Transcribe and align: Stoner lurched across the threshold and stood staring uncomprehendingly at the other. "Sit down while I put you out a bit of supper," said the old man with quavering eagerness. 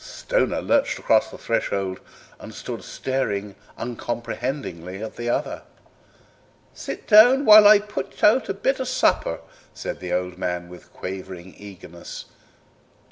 Stoner 0.03 0.61
lurched 0.63 0.97
across 0.97 1.29
the 1.29 1.37
threshold 1.37 1.99
and 2.39 2.55
stood 2.55 2.83
staring 2.83 3.53
uncomprehendingly 3.77 4.99
at 5.03 5.15
the 5.15 5.29
other. 5.29 5.61
"Sit 6.73 7.05
down 7.05 7.45
while 7.45 7.67
I 7.67 7.77
put 7.77 8.19
you 8.19 8.27
out 8.27 8.49
a 8.49 8.55
bit 8.55 8.79
of 8.79 8.87
supper," 8.87 9.41
said 9.75 9.99
the 9.99 10.11
old 10.11 10.39
man 10.39 10.69
with 10.69 10.91
quavering 10.91 11.53
eagerness. 11.55 12.25